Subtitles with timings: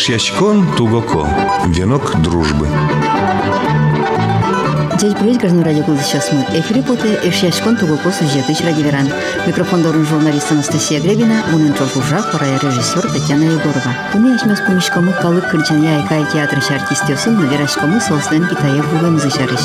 [0.00, 1.28] Эшьячкон Тугоко.
[1.66, 2.66] Венок дружбы.
[4.96, 6.42] Здесь будет Граждан радио «Голос сейчас мы».
[6.58, 9.10] Эфире поты Эшьячкон Тугоко сюжеты радиоверан.
[9.46, 13.94] Микрофон дорун журналист Анастасия Гребина, унын жолжужа, пора режиссер Татьяна Егорова.
[14.14, 19.60] Уны ашмес помешкомы калык кырчанья айкай театр артистёсын, наверашкомы сослен Китая булын зышарыш.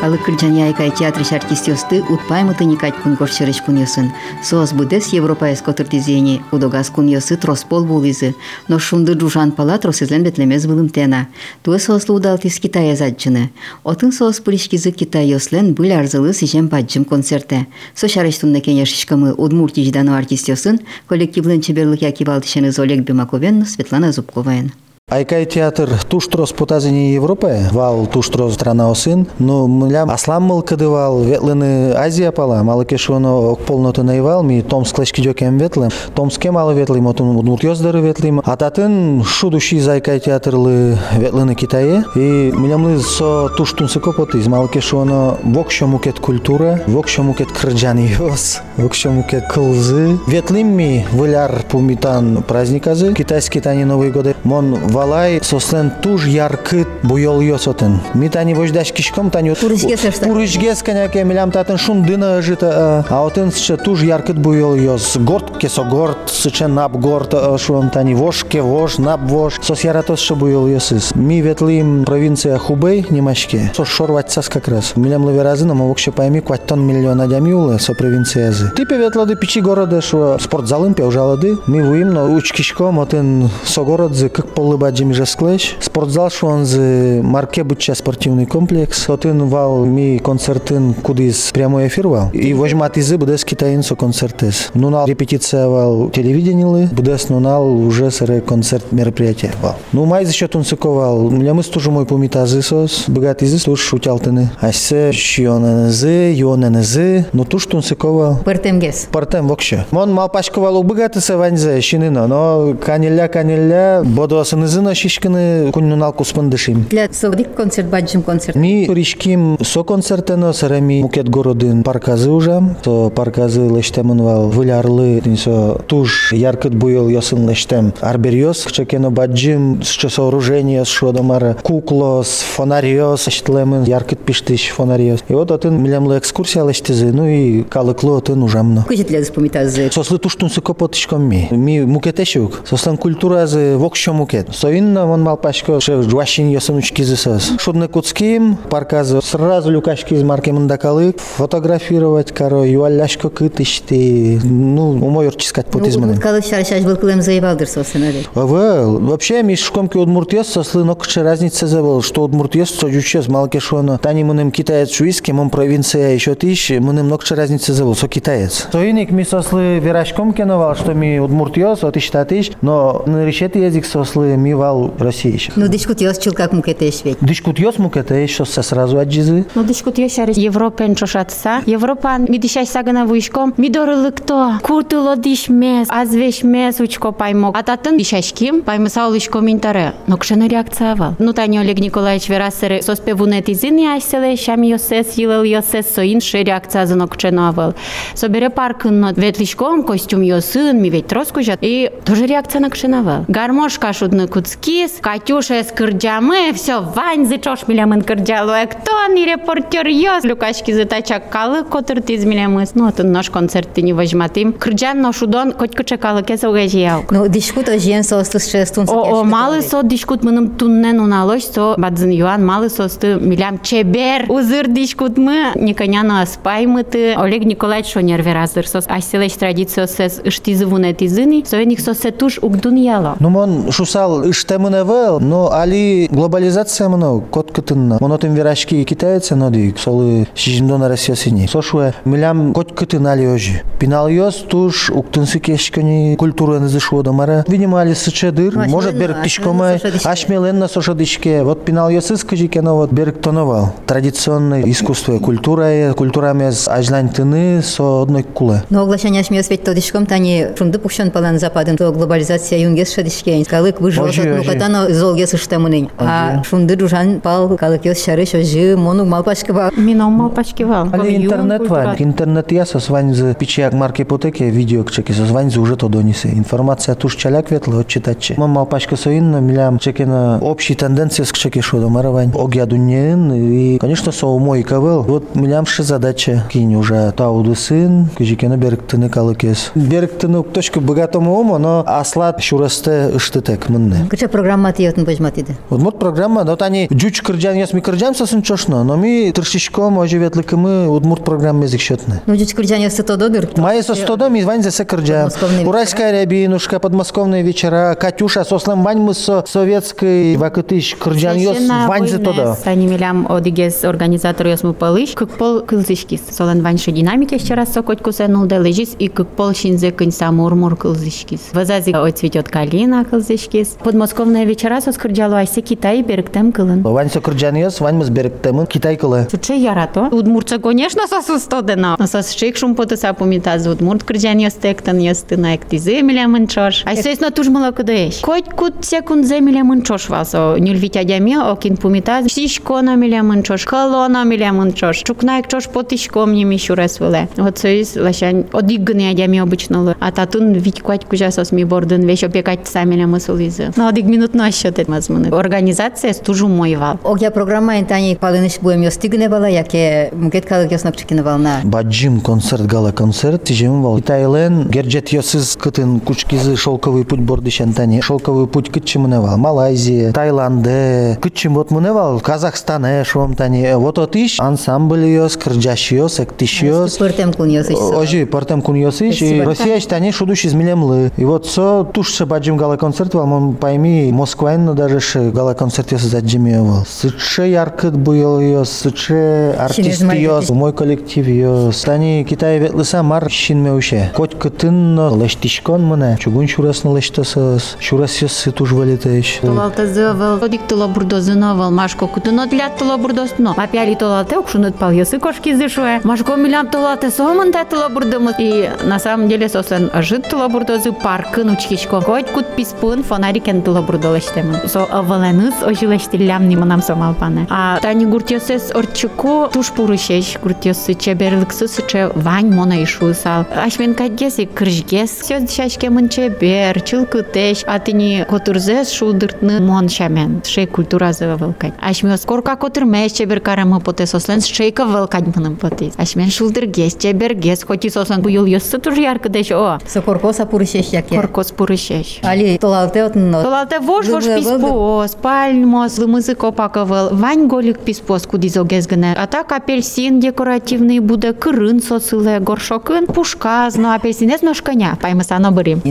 [0.00, 4.12] Калык кырджания айкай театр артистёсты утпаймыты никать кунгош шереш куньосын.
[4.44, 8.36] Соос будес европаес котыртизени, удогас куньосы троспол булизы.
[8.68, 11.26] Но шумды джужан пала тросизлен бетлемез былым тена.
[11.64, 13.50] Туэ соослы удалтис Китая заджыны.
[13.82, 17.66] Отын соос пыришкизы Китай йослен быль арзылы сижем баджым концерте.
[17.92, 20.78] Со шарештунна кенешишкамы удмурти ждану артистёсын
[21.08, 24.70] коллективлен чеберлык якивалтышеныз Олег Бимаковен, Светлана Зубковаен.
[25.10, 31.94] Айкай театр туштрос потазини Европе, вал туштрос страна осын, но млям аслам мыл кыдывал, ветлыны
[31.94, 37.34] Азия пала, малы кешуно полноты наивал, ми Томск лешки жокем ветлым, Томске малы ветлым, отун
[37.34, 44.46] удмурт ёздары ветлым, ататын шудущий за Айкай театрлы ветлыны Китае, и млямлы со туштун сыкопотыз,
[44.46, 51.64] малы кешуно вокшо мукет культура, вокшо мукет крджани ёс, вокшо мукет кылзы, ветлым ми выляр
[51.70, 58.00] пумитан праздниказы, китайский тани Новый год, мон валай сослен туж яркыт буйол йосотын.
[58.14, 64.02] Ми тани вождаш кишком тани Пурышгес каняке милям татын шундына жита, а отын сыча туж
[64.02, 65.16] яркыт буйол йос.
[65.16, 69.60] Горд кесо горд, сыча нап горд, шуан тани вош ке вош, нап вош.
[69.62, 71.12] Сос яратос ша буйол йосыз.
[71.14, 73.70] Ми ветлим провинция Хубей, немашке.
[73.76, 74.96] Сос шорвать сас как раз.
[74.96, 78.72] Милям лаверазына, ма вокше пойми, кваттон миллиона дямюлы со провинция зы.
[78.76, 81.58] Типе ветлады пичи города, шо спортзалым пеужалады.
[81.68, 85.76] Ми вуим, но уч кишком, отын со городзы, как полыба жасклеш.
[85.80, 89.08] Спортзал шуанзы марке бутча спортивный комплекс.
[89.08, 92.30] Отын вал ми концертын кудис прямой эфир вал.
[92.32, 94.70] И возьмат изы будес китаин со концертес.
[94.74, 99.76] Нунал репетиция вал телевиденилы, будес нунал уже сыре концерт мероприятия вал.
[99.92, 101.30] Ну май за счет унсыковал.
[101.30, 103.04] Меня мы стужу мой помитазы сос.
[103.06, 104.50] Богат изы туш шутялтыны.
[104.60, 107.26] Асе шионанызы, йонанызы.
[107.32, 108.38] Ну туш тунсыковал.
[108.44, 109.08] Партемгес.
[109.10, 109.86] Партем вокше.
[109.90, 112.26] Мон мал пашковал убыгатыса ваньзе шинина.
[112.26, 116.86] Но канеля канеля бодосынызы Зына шишканы куннунал куспындышим.
[116.88, 118.54] Для совдик концерт баджим концерт.
[118.54, 122.62] Ми ришким со концертено сарами мукет городын парказы уже.
[122.84, 127.92] То парказы лештемын вал вылярлы со туж яркыт буйыл ясын лештем.
[128.00, 135.24] Арберьос чекено баджим с сооружения с шодомара куклос, фонарьос эштелемын яркыт пиштиш фонарьос.
[135.26, 138.84] И вот атын милямлы экскурсия лештезы, ну и калыклы атын ужамно.
[138.86, 139.90] Кujitля спомитазы.
[139.90, 141.48] Сослы туштун сыкопотышком ми.
[141.50, 142.60] Ми мукетешук.
[142.64, 144.54] Сослан культуразы вокшо мукет.
[144.68, 147.52] Соинна вон малпашко ше жващин ясынучки зысас.
[147.58, 155.34] Шудны куцким, парказы сразу люкашки из марки мандакалы, фотографировать, коро, юалляшко кыт ишти, ну, умойор
[155.36, 156.18] чискать Ну, потизманы.
[156.18, 158.26] калык шаршаш был кылым заебалдыр сосынады.
[158.34, 163.96] Well, вообще ми шкомки удмуртьес сослы нокче разница забыл, что удмуртьес соджучес малке шоно.
[163.96, 168.68] Тани мыным китаец шуиски, мон провинция еще тысяч, мыным нокче разница забыл, со китаец.
[168.70, 174.36] Соиник ми сослы верашком кеновал, что ми удмуртьес, от иштатыш, но на решеты язык сослы
[174.36, 175.52] ми вал России еще.
[175.56, 177.18] Ну, дискутиос чулкак мукетеш ведь.
[177.20, 179.46] Дискутьес мукета еще со сразу отжизы.
[179.54, 181.62] Ну дискутио шари Европен чошатса.
[181.64, 183.54] Европан мидишай сагана вуишком.
[183.56, 184.60] Мидорылыкто.
[184.62, 185.88] Куртыло диш мес.
[185.90, 187.56] Азвеш мес учко паймок.
[187.56, 188.62] Ататын дишашким.
[188.62, 189.94] Паймы саулышко минтаре.
[190.06, 191.14] Но кшена реакция вал.
[191.18, 196.86] Ну тани Олег Николаевич верасere соспевунет изини айселе шами йосес йилел йосес со инше реакция
[196.86, 197.74] за нокчено авал.
[198.14, 201.58] Собере паркын но ветлишком костюм йосын ми ведь троскужат.
[201.62, 203.24] И тоже реакция на кшеновал.
[203.28, 204.98] Гармошка шудны куцкис.
[205.00, 206.52] Катюша с кырджамы.
[206.54, 208.52] Все, Вань зычош милямын кырджалу.
[208.70, 210.22] Кто не репортер йос.
[210.22, 212.74] Люкашки затачак калы котыр тиз милямыс.
[212.74, 214.52] Ну, это наш концерт ты не возьматым.
[214.52, 217.04] Кырджан но шудон котку чекалы кеса угажиял.
[217.10, 218.88] Ну, дискут ожен сослыс шестун.
[218.88, 224.30] О, о, малы со дишкут мыным туннен уналош со бадзын юан малы состы милям чебер
[224.30, 231.02] узыр дишкут мы никоняно аспаймыты Олег Николаевич шо нерверазыр сос айселеш традиция сес ыштизы вунет
[231.02, 233.16] изыни соеник сосе туш угдун яло.
[233.20, 237.98] Ну, мон шусал вел, но али глобализация мно, кот кытынна.
[238.00, 241.46] Монотын верашки китайцы нодик, солы шижимдона Россия сини.
[241.46, 243.62] Сошуе, милям кот кытын али ожи.
[243.78, 247.44] Пинал йос туш уктынсы кешкани культура нызышло домара.
[247.48, 251.42] Видимо, али сычедыр, может ашмелен, берг тишкомай, ашмелен сошадышке.
[251.42, 253.74] Вот пинал йос искажи кено вот берг тоновал.
[253.86, 258.62] Традиционное искусство, культура, культура мез ажлань тыны со одной куле.
[258.70, 263.44] Но оглашение шмес ведь то дишком тани шунды пушон палан западын то глобализация юнгес шадишкен.
[263.44, 264.50] Калык выжил Ну ожи.
[264.50, 265.90] катано золге сыштамынын.
[265.98, 269.70] А шунды дужан пал калыкес шары шожы мону малпашка ба.
[269.76, 270.88] Мин омал пачкивал.
[270.92, 271.96] Али интернет вань.
[271.98, 276.28] Интернет я со сваньзы пичаяк марки потеке видео чеки со сваньзы уже то донисе.
[276.30, 278.34] Информация туш чаляк ветла от читаче.
[278.36, 282.32] Мама пачка соинна милям чекена общие тенденции с чеки шо маравань.
[282.34, 285.02] Огя дуньен и конечно со мой кавел.
[285.02, 289.72] Вот милям ше задача кинь уже тауды сын кижикена беректыны калыкес.
[289.74, 294.07] Беректыны точка богатому омо, но аслат шурасте ыштытек мынне.
[294.08, 295.56] Кыча программа тиятын бажматиды.
[295.68, 299.98] Вот мод программа, но тани жуч кырджан яс ми кырджам сосын чошно, но ми тыршишком
[300.00, 302.22] ожеветликымы удмурт программа язык счетны.
[302.26, 303.50] Ну дичь кырджан ясы тододыр.
[303.56, 305.24] Майя со стодом и вань за кырджам.
[305.24, 312.08] Подмосковные Уральская рябинушка, подмосковные вечера, Катюша, сослам вань мы со советской вакытыш кырджан йос вань
[312.08, 312.56] за тодо.
[312.64, 316.22] Сани милям одигес организатор йос му палыш, как пол кылзышкис.
[316.30, 320.76] Солен ваньше динамики еще раз сокоть кусенул да лежис, и как пол шинзе кынь самурмур
[320.76, 321.40] кылзышкис.
[321.52, 323.76] Вазази ой цветет калина кылзышкис.
[323.84, 323.97] Подмосковные
[324.44, 326.82] вечера со скырджалу айсе Китай беректем кылын.
[326.82, 329.26] Вань йос, вань мы сберектемын Китай кылы.
[329.30, 330.08] Чуче ярато.
[330.10, 331.96] Удмуртца, конечно, сосу стодена.
[331.98, 333.66] Но сос шик шум потыса помитаз.
[333.66, 336.84] Удмурт кырджан йос тектен йос тына экти земля мынчош.
[336.86, 338.20] Ай сес на туж мала кыдеш.
[338.20, 340.56] Коть кут секунд земля мынчош васо.
[340.58, 342.26] Нюл витядями окин помитаз.
[342.26, 343.64] Сишкона миля мынчош.
[343.64, 345.02] Колона миля мынчош.
[345.02, 347.28] Чукна чош потишком не мишурес выле.
[347.36, 349.96] Вот соис лашань одиггны адями обычно лы.
[350.00, 353.72] А татун вить коть кужа сос ми борден вещь опекать сами ля мысл изы.
[353.76, 353.87] Но
[354.34, 355.28] на счет это мазмыны.
[355.28, 356.98] Организация стужу мой вал.
[357.04, 361.60] Огя программа интани палыныш буем йос тигне бала, яке мукет калык йос напчикine вална.
[361.64, 363.98] Баджим концерт, гала концерт, тижем вал.
[363.98, 368.02] Китайлен, герджет йосыз кытын кучкизы шелковый путь бордыш антане.
[368.02, 369.36] Шелковый путь кытчы мыневал.
[369.36, 372.20] Малайзия, Таиланде, кытчым вот мыневал.
[372.20, 373.74] Казахстане шом тани.
[373.74, 376.96] Вот от иш ансамбль йос, кырджаш йос, эктиш йос.
[376.96, 377.78] Пыртем кун йос иш.
[377.78, 379.44] Ожи, партем кун йосиш, и Спасибо.
[379.44, 381.12] Россия штане шудуш из милемлы.
[381.16, 385.30] И вот со тушше баджим гала концерт вал, мон пойми, эми москванын даже шы э,
[385.30, 391.80] гала концерт ёс заджиме бол сычы яркыт буйыл ёс сычы артист ёс мой коллектив ёс
[391.82, 396.16] тани китай ветлыса мар шинме уше коть кытын лештишкон мына.
[396.18, 400.42] Чугун шурасны лештасыз шурас ёс сытуж валитеш толалтазы вал.
[400.42, 406.00] Одик тула бурдозыновал машко кутын для тула бурдозно апяли толалте укшунут пал ёсы кошки зышуэ
[406.04, 411.50] машко милям толалте сомында тула бурдымыз и на самом деле сослен жит тула бурдозы паркын
[411.50, 412.00] учкичко.
[412.00, 414.62] Коть кут писпын фонарикен дыла бурдалаштема.
[414.66, 417.46] Со аваланыз ожилаштиллям ниманам сомалпаны.
[417.50, 423.44] А тани гуртиосес орчуко туш пурышеш гуртиосы чеберликсыз че вань мона ишу сал.
[423.54, 425.10] Ашмен кадгеси кыржгес.
[425.28, 430.42] Сёз шашке мынче бер, чылкытеш, а тини котурзес шулдыртны мон шамен.
[430.44, 431.74] Шей культуразы вылкать.
[431.92, 435.92] скорка корка котырмеш чебер карамы потес ослен шейка вылкать мыным потес.
[435.98, 439.78] Ашмен шулдыргес, чебергес, хоть и сосан буйыл ёссы тур яркыдеш о.
[439.86, 441.14] Со коркоса пурышеш яке.
[441.14, 442.20] Коркос пурушеш.
[442.22, 443.42] Али толалте отнно.
[443.48, 449.14] Лыбы, писпос, пальмос, лымызы копаковал, вань голик писпос кудизо гезгене.
[449.18, 455.82] А так апельсин декоративный буде, кырын сосыле, горшокын, пушка, зно апельсинез ножканя, паймысано бырим.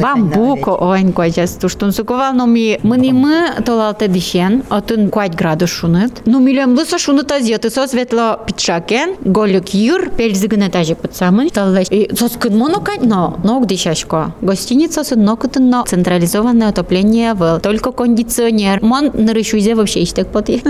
[0.00, 6.22] Бамбуко, ой, кважез, туштун сукувал, но ми, мыни мы толалте дишен, отын квать градус шунет.
[6.26, 11.86] Ну, милем лысо шунет азеты, со светло пичакен, голик юр, пельзыгыне тажи подсамын, таллеш.
[11.90, 14.32] И соскын монокать, но, ног дишашко.
[14.40, 17.03] Гостиница с нокотын, но централизованное отопление
[17.34, 18.82] был, только кондиционер.
[18.82, 20.62] Мон нарышузе вообще иштек поти.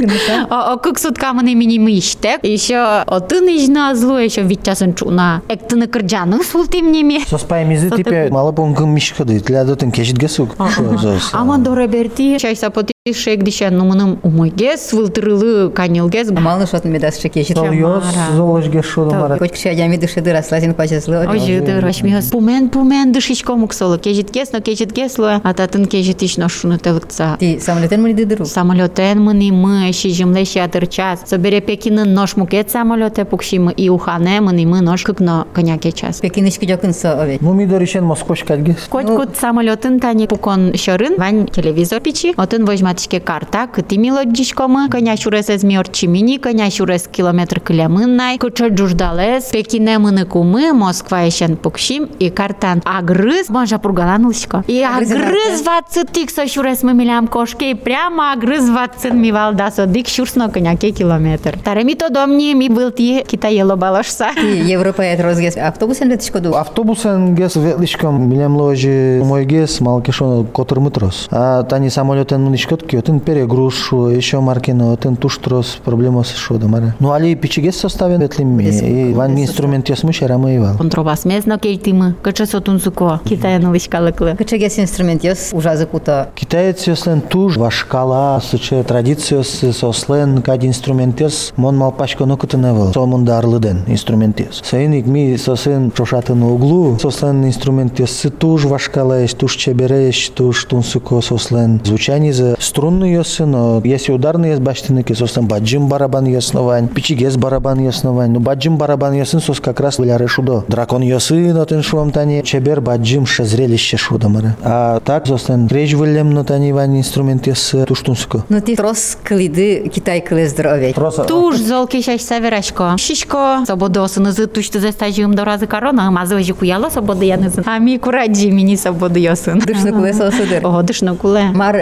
[0.50, 2.44] А а как суткамы не мини иштек.
[2.44, 2.76] Еще
[3.06, 5.42] отын ижна зло, еще витясын чуна.
[5.48, 7.20] Эктыны кырджаны султим неме.
[7.28, 9.40] Сос паймизы Со типе мало понгым мишкады.
[9.40, 10.56] Тля дотын кешит гесук.
[10.74, 11.30] Шо зос.
[11.32, 16.30] Ама доре берти, чай сапоти шек дишен, ну мыным умойгес, вылтырылы канилгес.
[16.30, 17.54] Малыш отын медас шекешит.
[17.54, 18.34] Тол йос, Мара.
[18.34, 19.36] золош гешо мара.
[19.36, 21.28] Коть кши адями дышиды раслазин кважезлы.
[21.28, 22.30] Ожи дырашмиос.
[22.30, 23.98] Пумен пумен дышичко муксоло.
[23.98, 25.42] Кежит гес, но кежит гесло.
[25.44, 27.36] А татын кежит ишно шуны телыкца.
[27.38, 28.46] Ти самолетен мыни дыдыру.
[28.46, 31.24] Самолетен мыни мы, ши жимле ши атырчас.
[31.26, 36.20] Собере пекинын нож мукет самолете пукшимы и ухане мыни мы нож кыкно коняке час.
[36.20, 37.42] Пекинишки жокын со овет.
[37.42, 38.86] Ну ми доришен Москош кальгес.
[38.88, 45.16] Коть кут самолетын тани пукон шорын, вань телевизор пичи, отын возьматышке карта, кыты милодичкомы, коня
[45.16, 52.04] шурес из миорчимини, коня шурес километр кылямыннай, куча джуждалес, пекине мыны кумы, Москва ещен пукшим,
[52.18, 54.64] и картан агрыз, можа пургаланылышко.
[54.66, 59.86] И агрыз ватсы тик со шурес мы милям кошке, и прямо агрыз ватсын ми валдасо,
[59.86, 61.58] дик шурсно коняке километр.
[61.64, 64.28] Тареми то домни ми был ти китаело балашса.
[64.34, 66.54] Ти Европаят розгес автобусен летишко ду.
[66.54, 71.28] Автобусен гес ветлишком милем ложи мой гес малкешон котыр мытрос.
[71.30, 72.44] А тани самолетен
[72.83, 76.95] мунишкот ветки, отын перегруз шу, еще маркина, отын туштрос, проблема с шо да мара.
[76.99, 80.77] Ну али пичигес составен ветлими, и ван инструмент ясмы шарама ивал.
[80.77, 84.35] Контробас мезно кейтимы, кача сотун суко, китая новичкалыклы.
[84.35, 86.29] Кычегес инструмент ёс ужазы кута.
[86.35, 92.93] Китаец яслен туж, вашкала, сыче традициос, сослен, кад инструмент яс, мон мал пачко ну кытынавал,
[92.93, 94.61] сомун дарлыден инструмент яс.
[94.63, 101.79] Сайын икми сосын чошатын углу, сослен инструмент яс, туж вашкала туж чеберееш, туж тунсуко сослен
[101.83, 107.78] звучание за Струнный ясы, но если ударный яс баштыныки, сослен баджим барабан ясновань, пичигес барабан
[107.78, 110.64] ясновань, ну баджим барабан ясын сос как раз выляры шудо.
[110.66, 114.56] Дракон ясы, но тен шуам тани, чебер баджим ше зрелище шуда мара.
[114.64, 118.44] А так сослен креш вылем, но тани вань инструмент ясы туж тунсуко.
[118.48, 120.94] Ну ти трос кылиды Китай кылездыр.
[120.94, 122.96] Просто Туж золки шаш саверашко.
[122.98, 127.62] Шишко, свободосын ызы тушты застажим до разы корона, мазы ожи куяло свободы янызын.
[127.66, 129.60] Ами кураджи мини свободы ясын.
[129.60, 130.66] Дышны кулес осыдыр.
[130.66, 131.44] О, дышно куле.
[131.54, 131.76] Мар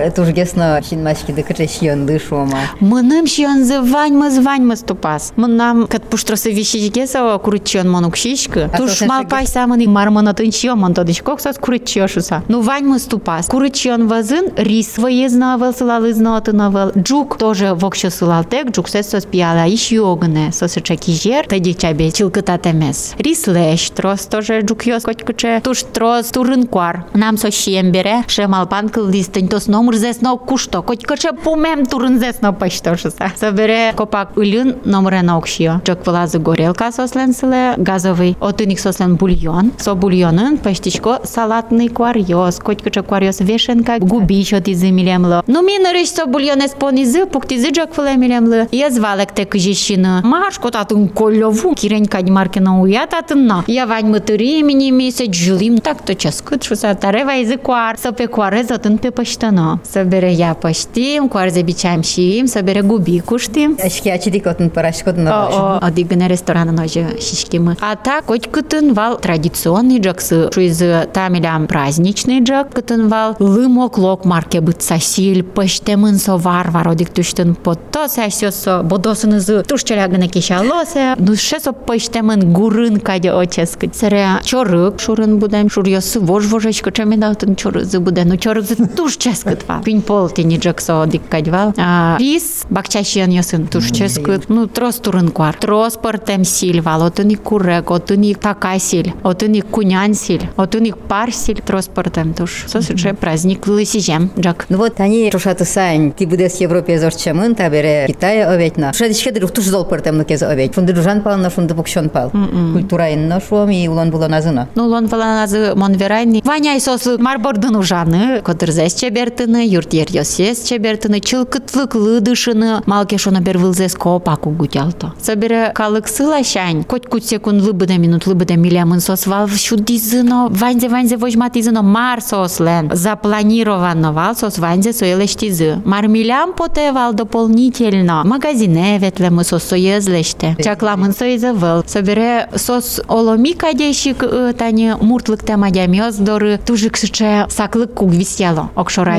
[0.82, 2.56] macinmașchi decât și eu îndâșu-mă.
[2.78, 5.30] Mănăm și eu înzăvani, mă zvani mă stupas.
[5.34, 8.70] Mănam că puștro să vii și sau curăcion mă nucșișcă.
[8.76, 10.12] Tu și mal pai seamă nici mar
[10.50, 12.42] și eu mă întotdeși coc să curăcioșu sa.
[12.46, 13.46] Nu vani mă stupas.
[13.46, 16.92] Curăcion văzân, ris vă iez navel să la lâz not în navel.
[17.02, 21.60] Джук тоже вокше сулалтек, джук се со спиала и шиогне, со се чеки жер, те
[21.60, 23.14] дича бе чилката темес.
[23.18, 27.04] Рислеш, трос тоже джук йос кочкаче, туш трос турын куар.
[27.14, 30.81] Нам со шием бере, шемал панкл листень, тос номер зес но куш зесно кушто.
[30.81, 33.31] Котькуче пумем турын зесно пашто шуса.
[33.35, 35.81] Собере копак ылын номере наукшио.
[35.85, 38.35] Джок вылазы горелка сослен сыле газовый.
[38.39, 39.71] Отыник сослен бульон.
[39.77, 42.59] Со бульонын паштичко салатный куарьос.
[42.59, 45.43] Котькуче куарьос вешенка губищо тизы милемло.
[45.47, 48.67] Ну минориш со бульон эспонизы пуктизы джок фыле милемлы.
[48.71, 50.21] Я звалек те кыжищины.
[50.23, 51.75] Машко татын кольову.
[51.75, 53.63] Кирень кадьмаркина уятатынна.
[53.67, 55.77] Я вань мытыри мини месяц жилим.
[55.79, 57.97] Так то час кыт шуса тарева изы куар.
[57.97, 59.79] Сопе куаре затын пе паштано.
[59.83, 63.77] Собере я паштим, куар забичаем шим, собере губи куштим.
[63.83, 67.75] Ашки ачидик отын парашкодын О, о, дигне рестораны ножи шишкимы.
[67.81, 70.81] А так, хоть кытын вал традиционный джаксы, шуиз
[71.13, 77.55] тамилям праздничный джак кытын вал, лымок лок марке быт сасиль, пыштемын со варвар, одик туштын
[77.55, 83.89] потто сасёсо, бодосын изы тушчалягына кешалосе, ну шесо пыштемын гурын каде оческы.
[83.93, 89.17] Сере чорык шурын будем, шур йосы вож вожечко, чами даутын чорызы буде, ну чорызы туш
[89.17, 89.83] ческыт вал.
[89.83, 91.74] Пинь пол тени джаксо одик кадьвал.
[91.76, 95.56] А рис бакчашиан йосын туш ческыт, ну трос турын куар.
[95.56, 101.60] Трос пыртем силь вал, отыник курек, отыник такай силь, отыник кунян силь, отыник пар силь,
[101.60, 102.64] трос пыртем туш.
[102.68, 104.66] Сос уже праздник лысижем, джак.
[104.68, 108.92] Ну вот они тушаты сайн, ти будес Европе зорчамын, та бере Китая оветна.
[108.92, 110.74] Шадишке дыр туш зол пыртем ну кез овет.
[110.74, 112.30] Фунды пал, но фунды букшон пал.
[112.30, 114.68] Культура инно шуам и улон було назына.
[114.74, 116.42] Ну, лон фаланазы монверайни.
[116.44, 123.95] Ваняй сосы марбордын ужаны, котырзес чебертыны, юртер йосес чебертыны, чылкытлык лыдышыны, малке шона бер вылзес
[123.95, 125.13] копаку гутялто.
[125.21, 131.17] Собере калык сылашань, коть кут секунд лыбыда минут лыбыда милямын сос вал шудизыно, ванзе ванзе
[131.17, 132.89] вожматизыно мар сос лен.
[132.93, 135.81] Запланировано вал сос ванзе соелештизы.
[135.85, 138.23] Мар милям поте вал дополнительно.
[138.23, 140.55] Магазине ветлемы сос соезлеште.
[140.63, 141.83] Чакламын соезавыл.
[141.85, 148.69] Собере сос оломи кадешик э, тани муртлык тема дямиоз доры тужик сыче саклык куг висяло.
[148.75, 149.17] Окшора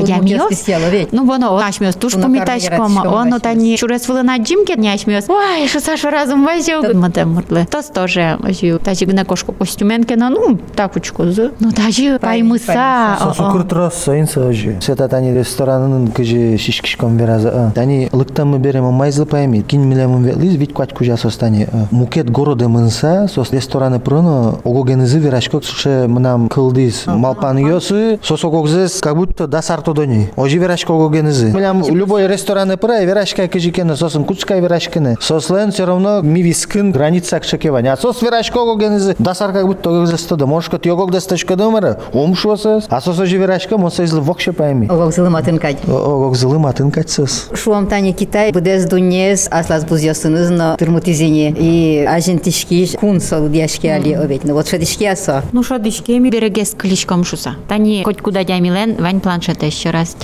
[1.02, 5.24] Ну, Ой, ну воно начмес, туш помітач кома, оно та ні, чурес вилина джімки нячмес.
[5.28, 6.94] Ой, що це ж разом везю.
[6.94, 7.66] Мате мрли.
[7.70, 11.24] Тос тоже ось, та ж гне кошко костюменки, ну, такучку,
[11.60, 13.16] ну, та ж паймиса.
[13.36, 14.76] Сокур трос, сайнса ожи.
[14.80, 17.72] Все та тани ресторанын кыжи шишкишком бераза.
[18.12, 21.68] лыктам мы берем майзлы пайми, кин милемын велиз, ведь квачку жа состани.
[21.90, 29.16] Мукет города мынса, сос рестораны прыну, огогенызы верашкок, ше мнам кылдыз, малпан йосы, сосогогзыз, как
[29.16, 30.30] будто дасартодони.
[30.36, 31.52] Ожи верашкок верашка огогенызы.
[31.52, 35.16] Милям любой рестораны пыра верашка кыжикене сосын куцкай верашкене.
[35.20, 37.88] Сослен все равно ми вискын граница кшекевань.
[37.88, 40.46] А сос верашка огогенызы дасар как будто огогзес тода.
[40.46, 42.00] Может кот йогог дестачка домара.
[42.12, 42.84] Умшосыз.
[42.88, 44.86] А сос ожи верашка моса изл вокше пайми.
[44.86, 45.78] Огок зылыматын кать.
[45.86, 47.50] Огог зылым атын качсыз.
[47.54, 53.86] Шуам тани Китай будес дунес аслас буз ясынызно тырмутизине и ажин тишки кун сол дияшки
[53.86, 54.44] али овет.
[54.44, 55.42] Ну вот шадишки асо.
[55.52, 57.54] Ну що дишкеми берегес клишком шуса.
[57.66, 60.16] Тані хоть куда дямілен, вань планшет ще раз,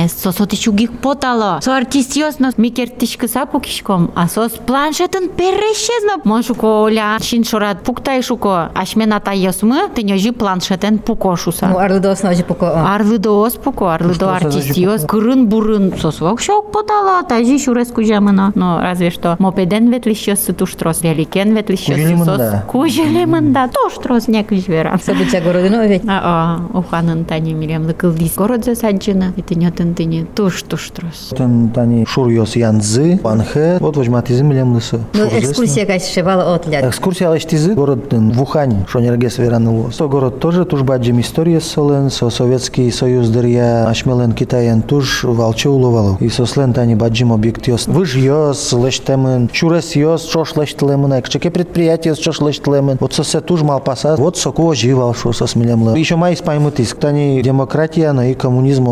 [0.00, 1.60] mes, со сотичу гик потало.
[1.62, 6.20] Со артистиосно микертишкы сапу кишком, а сос планшетін перешезно.
[6.24, 8.70] Мон шуко оля, шин шорат пуктай шуко.
[8.74, 11.68] Ашмен ата йосмы, тынёжи планшетен пуко шуса.
[11.68, 12.66] Ну, арлыдос ножи пуко.
[12.94, 15.04] Арлыдос пуко, арлыдо артистиос.
[15.06, 18.52] Кырын бурын сос вок шок потало, тажи шурес кужамына.
[18.54, 22.40] Но разве что мопеден ветлищёсы туштрос, великен ветлищёсы сос.
[22.68, 24.98] Кужелемында туштрос нек жвера.
[25.02, 26.02] События городино е ведь.
[26.06, 28.34] А-а, уханын тани милем лыкылдис.
[28.34, 31.32] Город засаджена, и тынётын тыне туш туштрос.
[31.36, 35.00] Тын тани шурьос янзы, панхе, вот возьматизм милем лысы.
[35.12, 36.84] Ну, экскурсия кайшевала от ляд.
[36.84, 39.96] Экскурсия алаштизы город Вухань, шонергес веранылос.
[39.96, 45.68] То город тоже туж баджим история солен, со Советский Союз дырья ашмелен Китаян туж валче
[45.68, 46.16] уловало.
[46.20, 47.86] И со слен тани баджим объектиос.
[47.86, 52.96] Выж йос, лештемен, чурес йос, чош лештелемен, экчеке предприятие чош лештелемен.
[53.00, 55.98] Вот со се туж мал паса, вот соко живал, шо со смелем лы.
[55.98, 58.88] Еще май спаймутис, тани демократия, но и коммунизм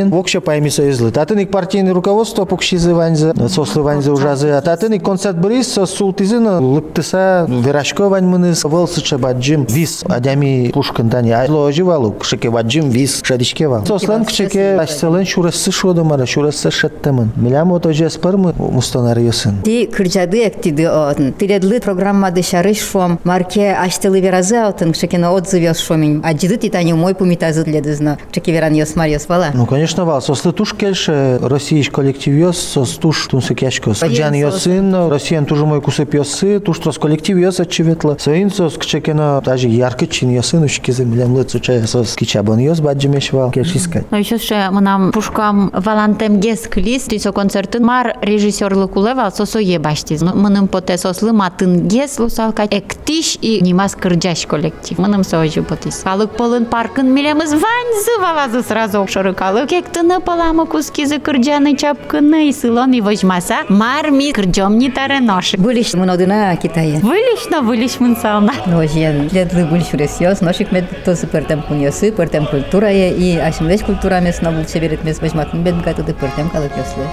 [0.00, 0.10] одигинтин.
[0.10, 1.10] Вокше пайми союзлы.
[1.10, 4.48] Татыник партийный руководство покшизы ваньзы, сослы ваньзы ужазы.
[4.50, 11.30] А татыник концерт брис, со султизы, лыптыса, верашко ваньмыныс, волсыча баджим, вис, адями пушкин тани.
[11.30, 13.84] Айло оживалу, кшеке баджим, вис, шадишке вал.
[13.86, 17.32] Сослен кшеке, ашселен шурасы шодомара, шурасы шеттемын.
[17.36, 19.62] Милям вот оже спармы мустанарысын.
[19.62, 21.32] Ти кыржады эктиди отын.
[21.32, 23.18] Тиредлы программады шарыш шом.
[23.24, 24.94] Марке аштылы веразы отын.
[24.94, 26.22] Шекена отзывёс шомин.
[26.24, 28.18] Аджиды титани мой пумитазы дледызно.
[28.32, 29.48] Шеке веран ёс марьёс вала.
[29.54, 30.22] Ну, конечно, вал.
[30.22, 34.02] Сослы туш кельше российш коллектив йос, сос туш тунсы кячкос.
[34.02, 38.16] Джан йосын, россиян тужу мой кусып йосы, туш трос коллектив йос очеветла.
[38.18, 43.32] Соин сос кчекена даже ярко чин йосын, ушки землям лыцу чая сос кичабон йос баджимеш
[43.32, 43.50] вал.
[43.50, 44.10] Кельшискать.
[44.10, 50.22] Ну еще ще мынам пушкам валантем гес клис тисо концертын мар режиссерлы кулева сосо ебаштиз.
[50.22, 54.98] Мыным поте сослы матын гес лусалка эктиш и нимас кырджаш коллектив.
[54.98, 56.02] Мыным соожу потис.
[56.04, 59.34] Калык полын паркын милемыз ваньзы валазы сразу шоры
[59.80, 65.54] проекта палама куски за кырджаны чапкыны исылон и вожмаса марми кырджомни таранош.
[65.54, 66.98] Вылиш мнодына Китая.
[67.00, 68.52] Вылишно вылиш мунсална.
[68.66, 69.28] Ножен.
[69.32, 74.52] Ледлы вылиш уресиос, ношик мед тозы пыртем куньосы, пыртем культурая е и ашимлеш культура местна
[74.52, 77.06] бул чеберет мес вожматын бед гатыды пыртем калыкёслы.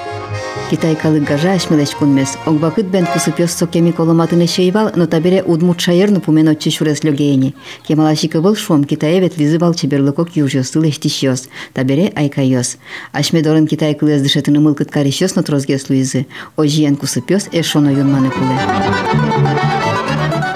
[0.69, 2.37] Китайкалы гажа ашмелеш кунмес.
[2.45, 7.55] Огбакыт бен кусып сокеми кеми коломатыны шейвал, но табере удмут шаерну пумен отче шурес легейни.
[7.87, 11.47] Кемалашика был шум китаевет визывал чеберлыкок южьосыл эштишьос.
[11.73, 12.77] Табере айкайос.
[13.13, 16.25] Ашмедорын китайкылы эздышетыны мылкыт карищос, но трозгес луизы.
[16.57, 18.59] Ожиен кусып йос эшоно юнманы куле.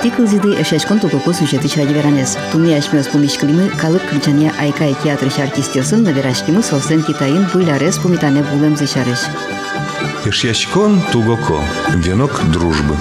[0.04, 2.38] Тикл зиды эшешкон тукоку сюжеты чади веранес.
[2.52, 5.38] Туми ашмёс пумишклимы калык кричания айка эки атрыш
[5.92, 9.20] на наверашкимы солсен китайын буйларес пумитане булэм зышарыш.
[10.26, 11.64] Ишьяськон тугоко.
[11.96, 12.96] Венок дружбы.